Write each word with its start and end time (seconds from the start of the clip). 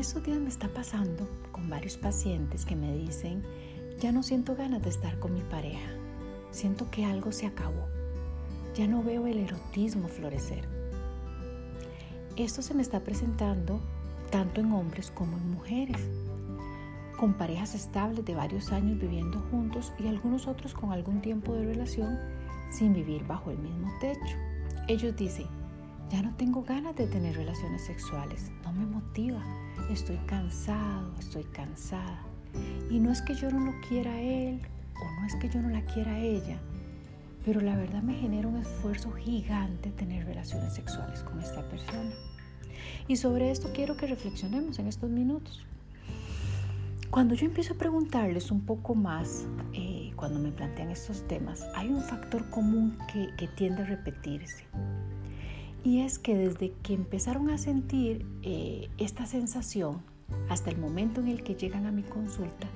estos 0.00 0.24
días 0.24 0.38
me 0.38 0.48
está 0.48 0.66
pasando 0.68 1.28
con 1.52 1.68
varios 1.68 1.98
pacientes 1.98 2.64
que 2.64 2.74
me 2.74 2.96
dicen, 2.96 3.42
ya 3.98 4.12
no 4.12 4.22
siento 4.22 4.56
ganas 4.56 4.82
de 4.82 4.88
estar 4.88 5.18
con 5.18 5.34
mi 5.34 5.42
pareja, 5.42 5.90
siento 6.50 6.90
que 6.90 7.04
algo 7.04 7.32
se 7.32 7.46
acabó, 7.46 7.86
ya 8.74 8.88
no 8.88 9.02
veo 9.02 9.26
el 9.26 9.36
erotismo 9.36 10.08
florecer. 10.08 10.66
Esto 12.36 12.62
se 12.62 12.72
me 12.72 12.80
está 12.80 13.00
presentando 13.00 13.78
tanto 14.30 14.62
en 14.62 14.72
hombres 14.72 15.10
como 15.10 15.36
en 15.36 15.50
mujeres, 15.50 16.00
con 17.18 17.34
parejas 17.34 17.74
estables 17.74 18.24
de 18.24 18.34
varios 18.34 18.72
años 18.72 18.98
viviendo 18.98 19.38
juntos 19.50 19.92
y 19.98 20.08
algunos 20.08 20.46
otros 20.46 20.72
con 20.72 20.92
algún 20.92 21.20
tiempo 21.20 21.52
de 21.52 21.66
relación 21.66 22.18
sin 22.70 22.94
vivir 22.94 23.26
bajo 23.26 23.50
el 23.50 23.58
mismo 23.58 23.92
techo. 24.00 24.36
Ellos 24.88 25.14
dicen, 25.14 25.59
ya 26.10 26.22
no 26.22 26.34
tengo 26.36 26.62
ganas 26.62 26.96
de 26.96 27.06
tener 27.06 27.36
relaciones 27.36 27.84
sexuales, 27.84 28.50
no 28.64 28.72
me 28.72 28.84
motiva, 28.84 29.40
estoy 29.90 30.16
cansado, 30.26 31.14
estoy 31.18 31.44
cansada. 31.44 32.20
Y 32.90 32.98
no 32.98 33.12
es 33.12 33.22
que 33.22 33.34
yo 33.34 33.50
no 33.50 33.60
lo 33.60 33.80
quiera 33.88 34.12
a 34.12 34.20
él 34.20 34.60
o 35.00 35.20
no 35.20 35.26
es 35.26 35.36
que 35.36 35.48
yo 35.48 35.62
no 35.62 35.70
la 35.70 35.82
quiera 35.82 36.14
a 36.14 36.18
ella, 36.18 36.58
pero 37.44 37.60
la 37.60 37.76
verdad 37.76 38.02
me 38.02 38.14
genera 38.14 38.48
un 38.48 38.56
esfuerzo 38.56 39.12
gigante 39.12 39.90
tener 39.90 40.26
relaciones 40.26 40.74
sexuales 40.74 41.22
con 41.22 41.40
esta 41.40 41.62
persona. 41.68 42.10
Y 43.06 43.16
sobre 43.16 43.50
esto 43.50 43.70
quiero 43.72 43.96
que 43.96 44.06
reflexionemos 44.06 44.78
en 44.78 44.88
estos 44.88 45.10
minutos. 45.10 45.64
Cuando 47.10 47.34
yo 47.34 47.46
empiezo 47.46 47.74
a 47.74 47.76
preguntarles 47.76 48.50
un 48.50 48.60
poco 48.60 48.94
más, 48.94 49.46
eh, 49.72 50.12
cuando 50.16 50.38
me 50.38 50.52
plantean 50.52 50.90
estos 50.90 51.26
temas, 51.26 51.66
hay 51.74 51.88
un 51.88 52.02
factor 52.02 52.48
común 52.50 52.96
que, 53.12 53.28
que, 53.36 53.48
tiende 53.48 53.82
a 53.82 53.86
repetirse. 53.86 54.64
Y 55.82 56.00
es 56.00 56.18
que 56.18 56.34
desde 56.36 56.72
que 56.82 56.94
empezaron 56.94 57.50
a 57.50 57.58
sentir 57.58 58.26
eh, 58.42 58.88
esta 58.98 59.26
sensación 59.26 60.02
hasta 60.48 60.70
el 60.70 60.78
momento 60.78 61.20
en 61.20 61.28
el 61.28 61.42
que 61.42 61.54
llegan 61.54 61.86
a 61.86 61.92
mi 61.92 62.02
consulta, 62.02 62.68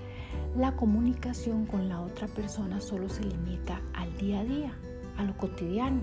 la 0.56 0.76
comunicación 0.76 1.66
con 1.66 1.88
la 1.88 2.00
otra 2.00 2.26
persona 2.28 2.80
solo 2.80 3.08
se 3.08 3.24
limita 3.24 3.80
al 3.92 4.16
día 4.16 4.40
a 4.40 4.44
día, 4.44 4.72
a 5.16 5.24
lo 5.24 5.36
cotidiano. 5.36 6.00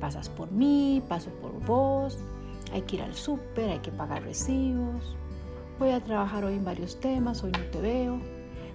Pasas 0.00 0.28
por 0.28 0.50
mí, 0.50 1.02
paso 1.08 1.30
por 1.40 1.64
vos, 1.64 2.18
hay 2.72 2.82
que 2.82 2.96
ir 2.96 3.02
al 3.02 3.14
súper, 3.14 3.70
hay 3.70 3.78
que 3.78 3.92
pagar 3.92 4.24
recibos, 4.24 5.16
Voy 5.82 5.90
a 5.90 6.00
trabajar 6.00 6.44
hoy 6.44 6.54
en 6.54 6.64
varios 6.64 7.00
temas, 7.00 7.42
hoy 7.42 7.50
no 7.50 7.64
te 7.72 7.80
veo. 7.80 8.20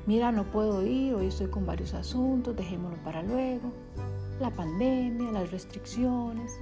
Mira, 0.06 0.32
no 0.34 0.44
puedo 0.52 0.86
ir, 0.86 1.14
hoy 1.14 1.28
estoy 1.28 1.48
con 1.48 1.66
varios 1.66 1.94
asuntos, 1.94 2.54
dejémoslo 2.56 2.98
para 3.04 3.24
luego. 3.24 3.72
La 4.42 4.50
pandemia, 4.50 5.32
las 5.32 5.50
restricciones, 5.52 6.60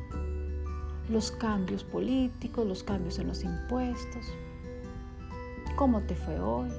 los 1.10 1.32
cambios 1.32 1.84
políticos, 1.84 2.66
los 2.66 2.84
cambios 2.84 3.20
en 3.20 3.28
los 3.28 3.44
impuestos. 3.44 4.26
¿Cómo 5.76 6.02
te 6.02 6.16
fue 6.16 6.40
hoy? 6.40 6.70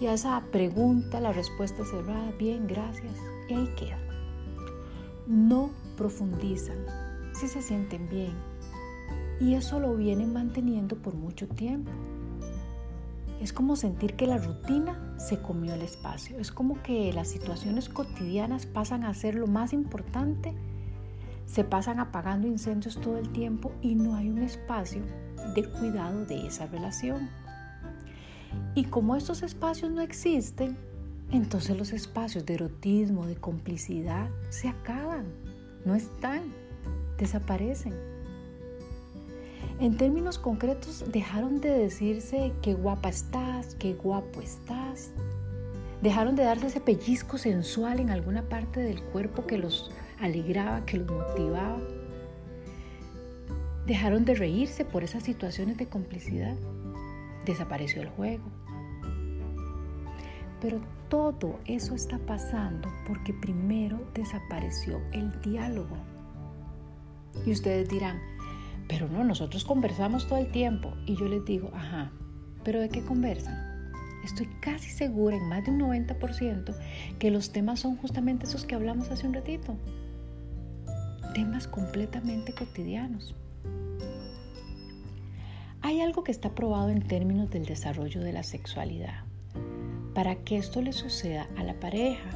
Y 0.00 0.06
a 0.06 0.14
esa 0.14 0.40
pregunta 0.52 1.20
la 1.20 1.32
respuesta 1.32 1.84
cerrada, 1.84 2.32
bien, 2.38 2.66
gracias. 2.66 3.16
Y 3.48 3.54
ahí 3.54 3.68
queda. 3.76 3.98
No 5.26 5.70
profundizan, 5.96 6.78
si 7.34 7.48
se 7.48 7.60
sienten 7.62 8.08
bien. 8.08 8.32
Y 9.40 9.54
eso 9.54 9.78
lo 9.78 9.94
vienen 9.94 10.32
manteniendo 10.32 10.96
por 10.96 11.14
mucho 11.14 11.48
tiempo. 11.48 11.90
Es 13.40 13.52
como 13.52 13.76
sentir 13.76 14.14
que 14.14 14.26
la 14.26 14.38
rutina 14.38 15.16
se 15.18 15.40
comió 15.40 15.74
el 15.74 15.82
espacio. 15.82 16.38
Es 16.38 16.50
como 16.50 16.82
que 16.82 17.12
las 17.12 17.28
situaciones 17.28 17.88
cotidianas 17.88 18.66
pasan 18.66 19.04
a 19.04 19.14
ser 19.14 19.36
lo 19.36 19.46
más 19.46 19.72
importante. 19.72 20.54
Se 21.48 21.64
pasan 21.64 21.98
apagando 21.98 22.46
incendios 22.46 23.00
todo 23.00 23.16
el 23.16 23.30
tiempo 23.30 23.72
y 23.80 23.94
no 23.94 24.14
hay 24.16 24.28
un 24.28 24.42
espacio 24.42 25.02
de 25.54 25.64
cuidado 25.64 26.26
de 26.26 26.46
esa 26.46 26.66
relación. 26.66 27.30
Y 28.74 28.84
como 28.84 29.16
estos 29.16 29.42
espacios 29.42 29.90
no 29.90 30.02
existen, 30.02 30.76
entonces 31.32 31.76
los 31.76 31.92
espacios 31.94 32.44
de 32.44 32.54
erotismo, 32.54 33.26
de 33.26 33.36
complicidad, 33.36 34.28
se 34.50 34.68
acaban, 34.68 35.24
no 35.86 35.94
están, 35.94 36.52
desaparecen. 37.16 37.94
En 39.80 39.96
términos 39.96 40.38
concretos, 40.38 41.04
dejaron 41.10 41.62
de 41.62 41.70
decirse 41.70 42.52
qué 42.60 42.74
guapa 42.74 43.08
estás, 43.08 43.74
qué 43.76 43.94
guapo 43.94 44.42
estás. 44.42 45.12
Dejaron 46.02 46.36
de 46.36 46.44
darse 46.44 46.66
ese 46.66 46.80
pellizco 46.80 47.38
sensual 47.38 48.00
en 48.00 48.10
alguna 48.10 48.42
parte 48.50 48.80
del 48.80 49.02
cuerpo 49.02 49.46
que 49.46 49.56
los 49.56 49.90
alegraba, 50.20 50.84
que 50.84 50.98
los 50.98 51.10
motivaba. 51.10 51.80
Dejaron 53.86 54.24
de 54.24 54.34
reírse 54.34 54.84
por 54.84 55.04
esas 55.04 55.22
situaciones 55.22 55.76
de 55.78 55.86
complicidad. 55.86 56.56
Desapareció 57.44 58.02
el 58.02 58.08
juego. 58.08 58.44
Pero 60.60 60.80
todo 61.08 61.58
eso 61.66 61.94
está 61.94 62.18
pasando 62.18 62.88
porque 63.06 63.32
primero 63.32 63.98
desapareció 64.14 65.00
el 65.12 65.40
diálogo. 65.40 65.96
Y 67.46 67.52
ustedes 67.52 67.88
dirán, 67.88 68.20
pero 68.88 69.08
no, 69.08 69.22
nosotros 69.24 69.64
conversamos 69.64 70.26
todo 70.26 70.38
el 70.38 70.50
tiempo. 70.50 70.92
Y 71.06 71.16
yo 71.16 71.26
les 71.26 71.44
digo, 71.44 71.70
ajá, 71.74 72.10
pero 72.64 72.80
¿de 72.80 72.88
qué 72.88 73.02
conversan? 73.02 73.68
Estoy 74.24 74.46
casi 74.60 74.90
segura, 74.90 75.36
en 75.36 75.48
más 75.48 75.64
de 75.64 75.70
un 75.70 75.80
90%, 75.80 76.74
que 77.18 77.30
los 77.30 77.52
temas 77.52 77.80
son 77.80 77.96
justamente 77.96 78.46
esos 78.46 78.66
que 78.66 78.74
hablamos 78.74 79.10
hace 79.10 79.26
un 79.26 79.34
ratito. 79.34 79.76
Temas 81.34 81.68
completamente 81.68 82.52
cotidianos. 82.52 83.34
Hay 85.80 86.00
algo 86.00 86.24
que 86.24 86.32
está 86.32 86.54
probado 86.54 86.88
en 86.90 87.06
términos 87.06 87.50
del 87.50 87.64
desarrollo 87.64 88.20
de 88.20 88.32
la 88.32 88.42
sexualidad. 88.42 89.24
Para 90.14 90.36
que 90.36 90.56
esto 90.56 90.82
le 90.82 90.92
suceda 90.92 91.46
a 91.56 91.62
la 91.62 91.78
pareja, 91.78 92.30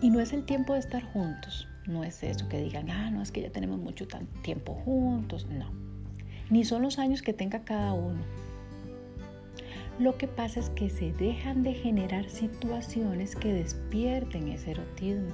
y 0.00 0.10
no 0.10 0.20
es 0.20 0.32
el 0.32 0.44
tiempo 0.44 0.74
de 0.74 0.80
estar 0.80 1.02
juntos, 1.12 1.68
no 1.86 2.04
es 2.04 2.22
eso 2.22 2.48
que 2.48 2.60
digan, 2.60 2.90
ah, 2.90 3.10
no, 3.10 3.22
es 3.22 3.30
que 3.30 3.42
ya 3.42 3.50
tenemos 3.50 3.78
mucho 3.78 4.06
tiempo 4.42 4.74
juntos, 4.74 5.46
no 5.46 5.82
ni 6.52 6.66
son 6.66 6.82
los 6.82 6.98
años 6.98 7.22
que 7.22 7.32
tenga 7.32 7.64
cada 7.64 7.94
uno. 7.94 8.20
Lo 9.98 10.18
que 10.18 10.28
pasa 10.28 10.60
es 10.60 10.68
que 10.68 10.90
se 10.90 11.10
dejan 11.12 11.62
de 11.62 11.72
generar 11.72 12.28
situaciones 12.28 13.34
que 13.34 13.54
despierten 13.54 14.48
ese 14.48 14.72
erotismo. 14.72 15.30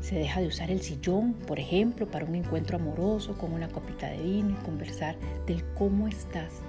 Se 0.00 0.14
deja 0.14 0.40
de 0.40 0.46
usar 0.46 0.70
el 0.70 0.82
sillón, 0.82 1.34
por 1.34 1.58
ejemplo, 1.58 2.08
para 2.10 2.24
un 2.24 2.34
encuentro 2.34 2.76
amoroso 2.76 3.36
con 3.36 3.52
una 3.52 3.68
copita 3.68 4.08
de 4.08 4.22
vino 4.22 4.50
y 4.50 4.64
conversar 4.64 5.16
del 5.46 5.64
cómo 5.74 6.06
estás, 6.06 6.60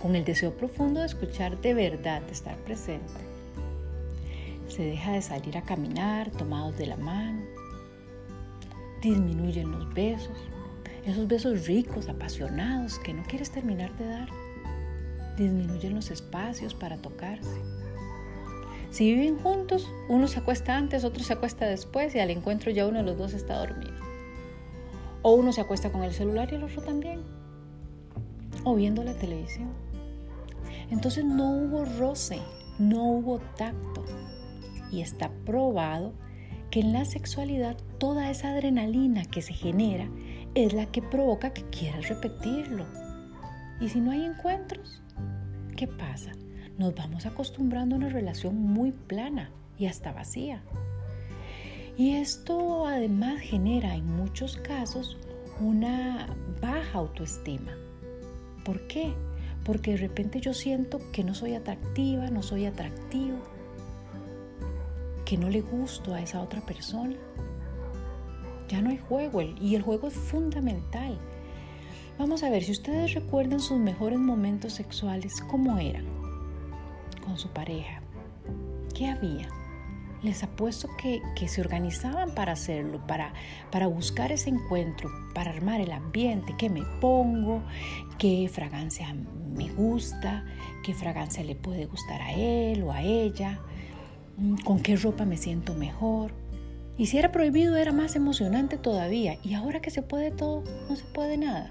con 0.00 0.14
el 0.14 0.24
deseo 0.24 0.56
profundo 0.56 1.00
de 1.00 1.06
escuchar 1.06 1.60
de 1.60 1.74
verdad, 1.74 2.22
de 2.22 2.32
estar 2.32 2.56
presente. 2.58 3.12
Se 4.68 4.82
deja 4.82 5.12
de 5.12 5.22
salir 5.22 5.56
a 5.56 5.62
caminar 5.62 6.30
tomados 6.30 6.76
de 6.76 6.86
la 6.86 6.96
mano. 6.96 7.42
Disminuyen 9.00 9.70
los 9.70 9.92
besos, 9.94 10.38
esos 11.04 11.28
besos 11.28 11.66
ricos, 11.66 12.08
apasionados 12.08 12.98
que 12.98 13.14
no 13.14 13.22
quieres 13.24 13.50
terminar 13.50 13.96
de 13.96 14.06
dar, 14.06 14.28
disminuyen 15.36 15.94
los 15.94 16.10
espacios 16.10 16.74
para 16.74 16.96
tocarse. 16.96 17.60
Si 18.96 19.12
viven 19.12 19.36
juntos, 19.36 19.92
uno 20.08 20.26
se 20.26 20.38
acuesta 20.38 20.74
antes, 20.74 21.04
otro 21.04 21.22
se 21.22 21.34
acuesta 21.34 21.66
después 21.66 22.14
y 22.14 22.18
al 22.18 22.30
encuentro 22.30 22.70
ya 22.70 22.86
uno 22.86 23.00
de 23.00 23.04
los 23.04 23.18
dos 23.18 23.34
está 23.34 23.58
dormido. 23.58 23.92
O 25.20 25.34
uno 25.34 25.52
se 25.52 25.60
acuesta 25.60 25.92
con 25.92 26.02
el 26.02 26.14
celular 26.14 26.48
y 26.50 26.54
el 26.54 26.62
otro 26.62 26.80
también. 26.80 27.20
O 28.64 28.74
viendo 28.74 29.04
la 29.04 29.12
televisión. 29.12 29.68
Entonces 30.90 31.26
no 31.26 31.58
hubo 31.58 31.84
roce, 31.84 32.40
no 32.78 33.04
hubo 33.04 33.38
tacto. 33.58 34.02
Y 34.90 35.02
está 35.02 35.30
probado 35.44 36.14
que 36.70 36.80
en 36.80 36.94
la 36.94 37.04
sexualidad 37.04 37.76
toda 37.98 38.30
esa 38.30 38.48
adrenalina 38.48 39.26
que 39.26 39.42
se 39.42 39.52
genera 39.52 40.08
es 40.54 40.72
la 40.72 40.86
que 40.86 41.02
provoca 41.02 41.52
que 41.52 41.64
quieras 41.64 42.08
repetirlo. 42.08 42.86
Y 43.78 43.90
si 43.90 44.00
no 44.00 44.12
hay 44.12 44.24
encuentros, 44.24 45.02
¿qué 45.76 45.86
pasa? 45.86 46.32
Nos 46.78 46.94
vamos 46.94 47.26
acostumbrando 47.26 47.94
a 47.94 47.98
una 47.98 48.08
relación 48.08 48.56
muy 48.56 48.92
plana 48.92 49.50
y 49.78 49.86
hasta 49.86 50.12
vacía. 50.12 50.62
Y 51.96 52.16
esto 52.16 52.86
además 52.86 53.40
genera 53.40 53.94
en 53.94 54.06
muchos 54.06 54.56
casos 54.56 55.16
una 55.60 56.26
baja 56.60 56.98
autoestima. 56.98 57.72
¿Por 58.64 58.86
qué? 58.86 59.14
Porque 59.64 59.92
de 59.92 59.96
repente 59.96 60.40
yo 60.40 60.52
siento 60.52 61.00
que 61.12 61.24
no 61.24 61.34
soy 61.34 61.54
atractiva, 61.54 62.28
no 62.30 62.42
soy 62.42 62.66
atractivo, 62.66 63.38
que 65.24 65.38
no 65.38 65.48
le 65.48 65.62
gusto 65.62 66.14
a 66.14 66.20
esa 66.20 66.42
otra 66.42 66.60
persona 66.60 67.16
ya 68.68 68.82
no 68.82 68.90
hay 68.90 68.98
juego 68.98 69.42
y 69.42 69.74
el 69.74 69.82
juego 69.82 70.08
es 70.08 70.14
fundamental. 70.14 71.18
Vamos 72.18 72.42
a 72.42 72.50
ver, 72.50 72.64
si 72.64 72.72
ustedes 72.72 73.14
recuerdan 73.14 73.60
sus 73.60 73.78
mejores 73.78 74.18
momentos 74.18 74.72
sexuales, 74.72 75.40
¿cómo 75.48 75.78
eran? 75.78 76.04
Con 77.26 77.36
su 77.36 77.48
pareja. 77.48 78.00
¿Qué 78.94 79.08
había? 79.08 79.48
les 80.22 80.42
apuesto 80.42 80.88
que, 81.00 81.22
que 81.34 81.48
se 81.48 81.60
organizaban 81.60 82.34
para 82.34 82.52
hacerlo, 82.52 83.00
para, 83.06 83.32
para 83.70 83.86
buscar 83.86 84.32
ese 84.32 84.50
encuentro, 84.50 85.10
para 85.34 85.50
armar 85.50 85.80
el 85.80 85.92
ambiente, 85.92 86.54
qué 86.58 86.68
me 86.68 86.82
pongo, 87.00 87.62
qué 88.18 88.50
fragancia 88.52 89.14
me 89.54 89.70
gusta, 89.72 90.44
qué 90.84 90.94
fragancia 90.94 91.44
le 91.44 91.54
puede 91.54 91.86
gustar 91.86 92.20
a 92.22 92.32
él 92.32 92.82
o 92.82 92.92
a 92.92 93.02
ella, 93.02 93.60
mm, 94.36 94.56
con 94.64 94.80
qué 94.80 94.96
ropa 94.96 95.24
me 95.24 95.36
siento 95.36 95.74
mejor. 95.74 96.32
Y 96.98 97.06
si 97.06 97.18
era 97.18 97.30
prohibido 97.30 97.76
era 97.76 97.92
más 97.92 98.16
emocionante 98.16 98.78
todavía. 98.78 99.36
Y 99.42 99.52
ahora 99.52 99.80
que 99.80 99.90
se 99.90 100.00
puede 100.00 100.30
todo, 100.30 100.64
no 100.88 100.96
se 100.96 101.04
puede 101.04 101.36
nada. 101.36 101.70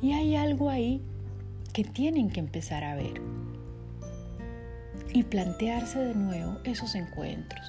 Y 0.00 0.12
hay 0.12 0.36
algo 0.36 0.70
ahí 0.70 1.02
que 1.72 1.82
tienen 1.82 2.30
que 2.30 2.38
empezar 2.38 2.84
a 2.84 2.94
ver 2.94 3.20
y 5.14 5.22
plantearse 5.22 6.00
de 6.00 6.14
nuevo 6.14 6.58
esos 6.64 6.96
encuentros, 6.96 7.62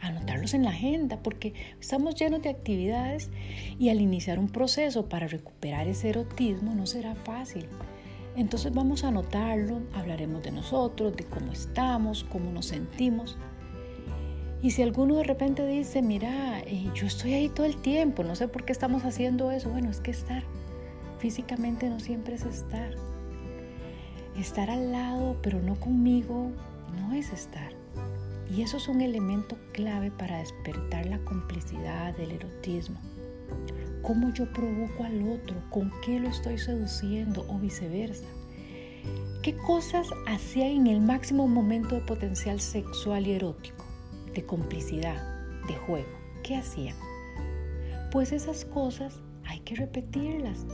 anotarlos 0.00 0.54
en 0.54 0.64
la 0.64 0.70
agenda 0.70 1.22
porque 1.22 1.52
estamos 1.78 2.14
llenos 2.16 2.42
de 2.42 2.48
actividades 2.48 3.30
y 3.78 3.90
al 3.90 4.00
iniciar 4.00 4.38
un 4.38 4.48
proceso 4.48 5.08
para 5.08 5.28
recuperar 5.28 5.86
ese 5.86 6.08
erotismo 6.08 6.74
no 6.74 6.86
será 6.86 7.14
fácil. 7.14 7.68
Entonces 8.34 8.72
vamos 8.72 9.04
a 9.04 9.08
anotarlo, 9.08 9.82
hablaremos 9.94 10.42
de 10.42 10.52
nosotros, 10.52 11.14
de 11.14 11.24
cómo 11.24 11.52
estamos, 11.52 12.24
cómo 12.24 12.50
nos 12.50 12.66
sentimos. 12.66 13.36
Y 14.62 14.70
si 14.70 14.82
alguno 14.82 15.16
de 15.16 15.24
repente 15.24 15.66
dice, 15.66 16.00
mira, 16.00 16.60
eh, 16.60 16.90
yo 16.94 17.06
estoy 17.06 17.34
ahí 17.34 17.48
todo 17.50 17.66
el 17.66 17.76
tiempo, 17.76 18.24
no 18.24 18.36
sé 18.36 18.48
por 18.48 18.64
qué 18.64 18.72
estamos 18.72 19.04
haciendo 19.04 19.50
eso, 19.50 19.70
bueno, 19.70 19.90
es 19.90 20.00
que 20.00 20.12
estar 20.12 20.44
físicamente 21.18 21.90
no 21.90 22.00
siempre 22.00 22.36
es 22.36 22.46
estar. 22.46 22.94
Estar 24.36 24.70
al 24.70 24.92
lado, 24.92 25.36
pero 25.42 25.60
no 25.60 25.74
conmigo, 25.78 26.52
es 27.12 27.32
estar. 27.32 27.72
Y 28.50 28.62
eso 28.62 28.78
es 28.78 28.88
un 28.88 29.00
elemento 29.00 29.56
clave 29.72 30.10
para 30.10 30.38
despertar 30.38 31.06
la 31.06 31.18
complicidad, 31.20 32.16
del 32.16 32.32
erotismo. 32.32 32.98
Cómo 34.02 34.32
yo 34.32 34.52
provoco 34.52 35.04
al 35.04 35.28
otro, 35.28 35.56
con 35.70 35.92
qué 36.04 36.18
lo 36.18 36.28
estoy 36.28 36.58
seduciendo 36.58 37.46
o 37.48 37.58
viceversa. 37.58 38.26
¿Qué 39.42 39.56
cosas 39.56 40.08
hacía 40.26 40.68
en 40.68 40.86
el 40.86 41.00
máximo 41.00 41.46
momento 41.46 41.94
de 41.94 42.00
potencial 42.02 42.60
sexual 42.60 43.26
y 43.26 43.32
erótico, 43.32 43.84
de 44.34 44.44
complicidad, 44.44 45.16
de 45.66 45.74
juego? 45.74 46.08
¿Qué 46.42 46.56
hacían? 46.56 46.96
Pues 48.10 48.32
esas 48.32 48.64
cosas 48.64 49.20
hay 49.44 49.60
que 49.60 49.76
repetirlas. 49.76 50.66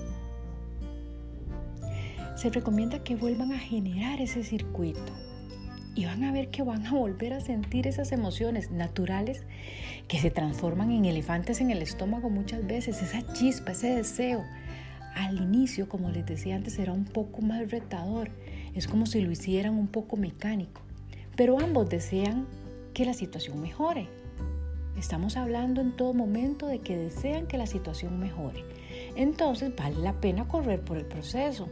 Se 2.36 2.50
recomienda 2.50 3.04
que 3.04 3.16
vuelvan 3.16 3.52
a 3.52 3.58
generar 3.58 4.20
ese 4.20 4.42
circuito 4.42 5.12
y 5.96 6.04
van 6.04 6.24
a 6.24 6.30
ver 6.30 6.50
que 6.50 6.62
van 6.62 6.86
a 6.86 6.92
volver 6.92 7.32
a 7.32 7.40
sentir 7.40 7.86
esas 7.86 8.12
emociones 8.12 8.70
naturales 8.70 9.44
que 10.08 10.18
se 10.18 10.30
transforman 10.30 10.92
en 10.92 11.06
elefantes 11.06 11.62
en 11.62 11.70
el 11.70 11.80
estómago 11.80 12.28
muchas 12.28 12.64
veces, 12.66 13.02
esa 13.02 13.26
chispa, 13.32 13.72
ese 13.72 13.94
deseo. 13.94 14.44
Al 15.14 15.40
inicio, 15.40 15.88
como 15.88 16.10
les 16.10 16.26
decía 16.26 16.54
antes, 16.54 16.78
era 16.78 16.92
un 16.92 17.06
poco 17.06 17.40
más 17.40 17.70
retador, 17.70 18.30
es 18.74 18.86
como 18.86 19.06
si 19.06 19.22
lo 19.22 19.30
hicieran 19.30 19.74
un 19.74 19.88
poco 19.88 20.18
mecánico, 20.18 20.82
pero 21.34 21.58
ambos 21.58 21.88
desean 21.88 22.46
que 22.92 23.06
la 23.06 23.14
situación 23.14 23.62
mejore. 23.62 24.06
Estamos 24.98 25.38
hablando 25.38 25.80
en 25.80 25.96
todo 25.96 26.12
momento 26.12 26.66
de 26.66 26.80
que 26.80 26.96
desean 26.98 27.46
que 27.46 27.56
la 27.56 27.66
situación 27.66 28.18
mejore. 28.18 28.64
Entonces 29.16 29.74
vale 29.74 29.96
la 29.96 30.20
pena 30.20 30.46
correr 30.46 30.82
por 30.82 30.98
el 30.98 31.06
proceso. 31.06 31.68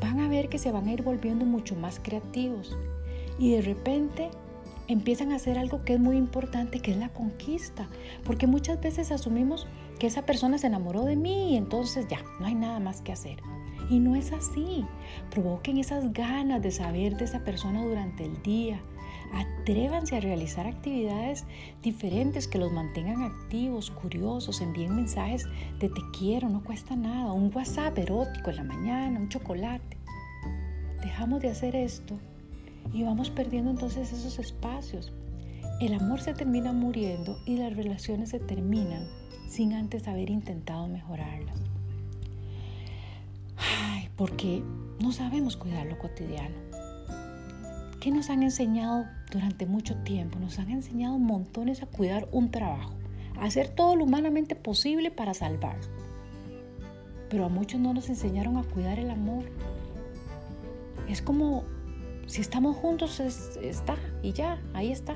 Van 0.00 0.20
a 0.20 0.28
ver 0.28 0.48
que 0.48 0.58
se 0.58 0.70
van 0.70 0.86
a 0.86 0.92
ir 0.92 1.02
volviendo 1.02 1.44
mucho 1.44 1.74
más 1.74 1.98
creativos, 2.00 2.76
y 3.38 3.52
de 3.52 3.62
repente 3.62 4.30
empiezan 4.88 5.32
a 5.32 5.36
hacer 5.36 5.58
algo 5.58 5.84
que 5.84 5.94
es 5.94 6.00
muy 6.00 6.16
importante, 6.16 6.80
que 6.80 6.90
es 6.90 6.96
la 6.96 7.10
conquista, 7.10 7.88
porque 8.24 8.46
muchas 8.46 8.80
veces 8.80 9.12
asumimos 9.12 9.66
que 9.98 10.06
esa 10.06 10.22
persona 10.22 10.58
se 10.58 10.66
enamoró 10.66 11.04
de 11.04 11.16
mí 11.16 11.52
y 11.52 11.56
entonces 11.56 12.06
ya, 12.08 12.22
no 12.40 12.46
hay 12.46 12.54
nada 12.54 12.80
más 12.80 13.02
que 13.02 13.12
hacer. 13.12 13.40
Y 13.90 14.00
no 14.00 14.16
es 14.16 14.32
así. 14.32 14.84
Provoquen 15.30 15.78
esas 15.78 16.12
ganas 16.12 16.62
de 16.62 16.70
saber 16.70 17.16
de 17.16 17.24
esa 17.24 17.44
persona 17.44 17.82
durante 17.84 18.24
el 18.24 18.42
día. 18.42 18.80
Atrévanse 19.32 20.16
a 20.16 20.20
realizar 20.20 20.66
actividades 20.66 21.44
diferentes 21.82 22.48
que 22.48 22.58
los 22.58 22.72
mantengan 22.72 23.22
activos, 23.22 23.90
curiosos, 23.90 24.60
envíen 24.60 24.96
mensajes 24.96 25.46
de 25.78 25.88
te 25.88 26.00
quiero, 26.18 26.48
no 26.48 26.62
cuesta 26.64 26.96
nada, 26.96 27.32
un 27.32 27.50
WhatsApp 27.54 27.96
erótico 27.98 28.50
en 28.50 28.56
la 28.56 28.64
mañana, 28.64 29.20
un 29.20 29.28
chocolate. 29.28 29.98
Dejamos 31.02 31.40
de 31.40 31.50
hacer 31.50 31.76
esto 31.76 32.18
y 32.92 33.02
vamos 33.02 33.30
perdiendo 33.30 33.70
entonces 33.70 34.12
esos 34.12 34.38
espacios. 34.38 35.12
El 35.80 35.94
amor 35.94 36.20
se 36.20 36.34
termina 36.34 36.72
muriendo 36.72 37.38
y 37.46 37.56
las 37.56 37.76
relaciones 37.76 38.30
se 38.30 38.40
terminan 38.40 39.06
sin 39.48 39.72
antes 39.72 40.08
haber 40.08 40.30
intentado 40.30 40.88
mejorarlas. 40.88 41.56
Ay, 43.56 44.08
porque 44.16 44.62
no 45.00 45.12
sabemos 45.12 45.56
cuidar 45.56 45.86
lo 45.86 45.98
cotidiano. 45.98 46.56
¿Qué 48.00 48.10
nos 48.10 48.30
han 48.30 48.42
enseñado 48.42 49.06
durante 49.30 49.66
mucho 49.66 49.96
tiempo? 49.96 50.38
Nos 50.38 50.58
han 50.58 50.70
enseñado 50.70 51.18
montones 51.18 51.82
a 51.82 51.86
cuidar 51.86 52.28
un 52.32 52.50
trabajo, 52.50 52.92
a 53.38 53.44
hacer 53.44 53.68
todo 53.68 53.96
lo 53.96 54.04
humanamente 54.04 54.54
posible 54.54 55.10
para 55.10 55.34
salvarlo. 55.34 55.86
Pero 57.28 57.44
a 57.44 57.48
muchos 57.48 57.80
no 57.80 57.92
nos 57.92 58.08
enseñaron 58.08 58.56
a 58.56 58.62
cuidar 58.62 58.98
el 58.98 59.10
amor. 59.10 59.44
Es 61.08 61.22
como 61.22 61.64
si 62.28 62.42
estamos 62.42 62.76
juntos, 62.76 63.20
está 63.20 63.96
y 64.22 64.32
ya, 64.32 64.60
ahí 64.74 64.92
está. 64.92 65.14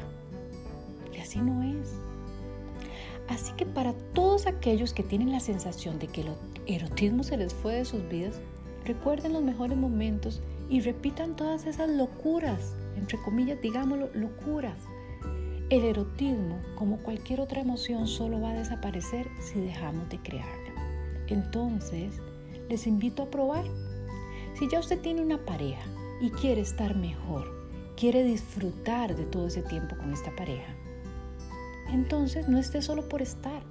Y 1.14 1.18
así 1.18 1.40
no 1.40 1.62
es. 1.62 1.92
Así 3.28 3.52
que 3.52 3.66
para 3.66 3.92
todos 4.14 4.46
aquellos 4.46 4.94
que 4.94 5.02
tienen 5.02 5.30
la 5.30 5.40
sensación 5.40 5.98
de 5.98 6.06
que 6.08 6.22
el 6.22 6.28
erotismo 6.66 7.22
se 7.22 7.36
les 7.36 7.52
fue 7.52 7.74
de 7.74 7.84
sus 7.84 8.08
vidas, 8.08 8.40
recuerden 8.86 9.34
los 9.34 9.42
mejores 9.42 9.76
momentos 9.76 10.40
y 10.70 10.80
repitan 10.80 11.36
todas 11.36 11.66
esas 11.66 11.90
locuras, 11.90 12.74
entre 12.96 13.18
comillas, 13.18 13.60
digámoslo, 13.60 14.08
locuras. 14.14 14.78
El 15.68 15.84
erotismo, 15.84 16.58
como 16.76 16.96
cualquier 16.98 17.42
otra 17.42 17.60
emoción, 17.60 18.06
solo 18.06 18.40
va 18.40 18.50
a 18.50 18.58
desaparecer 18.58 19.28
si 19.38 19.60
dejamos 19.60 20.08
de 20.08 20.18
crearla. 20.18 21.26
Entonces, 21.28 22.14
les 22.70 22.86
invito 22.86 23.24
a 23.24 23.30
probar. 23.30 23.64
Si 24.58 24.68
ya 24.70 24.80
usted 24.80 24.98
tiene 25.00 25.22
una 25.22 25.38
pareja 25.44 25.82
y 26.22 26.30
quiere 26.30 26.60
estar 26.60 26.94
mejor, 26.94 27.52
quiere 27.96 28.22
disfrutar 28.22 29.16
de 29.16 29.24
todo 29.24 29.48
ese 29.48 29.62
tiempo 29.62 29.96
con 29.96 30.12
esta 30.12 30.34
pareja, 30.36 30.72
entonces 31.92 32.48
no 32.48 32.58
esté 32.58 32.80
solo 32.80 33.08
por 33.08 33.22
estar. 33.22 33.62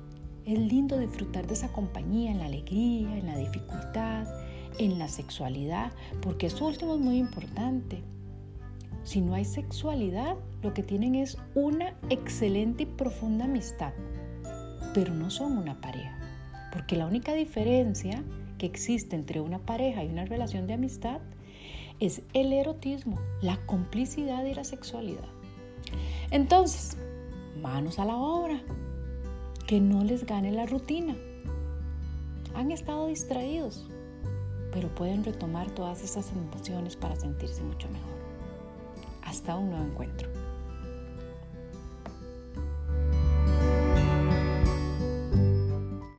Es 0.46 0.60
lindo 0.60 0.98
disfrutar 0.98 1.48
de 1.48 1.54
esa 1.54 1.72
compañía 1.72 2.32
en 2.32 2.40
la 2.40 2.46
alegría, 2.46 3.18
en 3.18 3.26
la 3.26 3.38
dificultad, 3.38 4.28
en 4.80 5.00
la 5.00 5.08
sexualidad, 5.08 5.94
porque 6.22 6.48
eso 6.48 6.68
último 6.68 6.96
es 6.96 7.00
muy 7.00 7.18
importante. 7.18 8.04
Si 9.04 9.22
no 9.22 9.34
hay 9.34 9.46
sexualidad, 9.46 10.36
lo 10.62 10.74
que 10.74 10.84
tienen 10.84 11.16
es 11.16 11.38
una 11.56 11.96
excelente 12.10 12.84
y 12.84 12.86
profunda 12.86 13.46
amistad, 13.46 13.94
pero 14.94 15.14
no 15.14 15.30
son 15.30 15.58
una 15.58 15.80
pareja, 15.80 16.18
porque 16.74 16.98
la 16.98 17.06
única 17.06 17.34
diferencia 17.34 18.24
que 18.58 18.66
existe 18.66 19.16
entre 19.16 19.40
una 19.40 19.60
pareja 19.60 20.04
y 20.04 20.10
una 20.10 20.26
relación 20.26 20.68
de 20.68 20.74
amistad 20.74 21.22
es 22.02 22.24
el 22.34 22.52
erotismo, 22.52 23.20
la 23.42 23.64
complicidad 23.68 24.44
y 24.44 24.56
la 24.56 24.64
sexualidad. 24.64 25.30
Entonces, 26.32 26.98
manos 27.62 28.00
a 28.00 28.06
la 28.06 28.16
obra, 28.16 28.60
que 29.68 29.80
no 29.80 30.04
les 30.04 30.26
gane 30.26 30.52
la 30.52 30.66
rutina. 30.66 31.16
Han 32.56 32.72
estado 32.72 33.08
distraídos, 33.08 33.88
pero 34.72 34.94
pueden 34.96 35.24
retomar 35.24 35.70
todas 35.72 36.04
esas 36.04 36.32
emociones 36.32 36.96
para 36.96 37.16
sentirse 37.16 37.62
mucho 37.62 37.88
mejor. 37.90 38.10
Hasta 39.22 39.56
un 39.56 39.70
nuevo 39.70 39.86
encuentro. 39.86 40.31